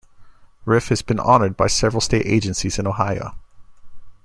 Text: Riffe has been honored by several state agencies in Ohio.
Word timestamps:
Riffe 0.65 0.89
has 0.89 1.03
been 1.03 1.19
honored 1.19 1.55
by 1.55 1.67
several 1.67 2.01
state 2.01 2.25
agencies 2.25 2.79
in 2.79 2.87
Ohio. 2.87 3.35